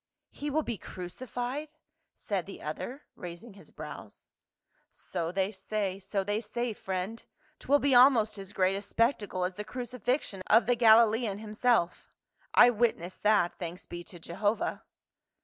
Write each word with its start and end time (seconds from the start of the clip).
"He 0.31 0.49
will 0.49 0.63
be 0.63 0.79
crucified?" 0.79 1.69
said 2.17 2.47
the 2.47 2.63
other, 2.63 3.03
raising 3.15 3.53
his 3.53 3.69
brows." 3.69 4.25
So 5.11 5.31
they 5.31 5.51
say, 5.51 5.99
so 5.99 6.23
they 6.23 6.41
say, 6.41 6.73
friend; 6.73 7.23
'twill 7.59 7.77
be 7.77 7.93
almost 7.93 8.39
as 8.39 8.51
great 8.51 8.75
a 8.75 8.81
spectacle 8.81 9.43
as 9.43 9.57
the 9.57 9.63
crucifixion 9.63 10.41
of 10.47 10.65
the 10.65 10.75
Galilean 10.75 11.37
himself 11.37 12.15
I 12.51 12.71
witnessed 12.71 13.21
that, 13.21 13.59
thanks 13.59 13.85
be 13.85 14.03
to 14.05 14.17
Jehovah." 14.17 14.81